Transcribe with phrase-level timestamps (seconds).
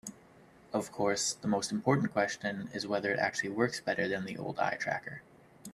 [0.73, 4.57] Of course, the most important question is whether it actually works better than the old
[4.57, 5.21] eye tracker.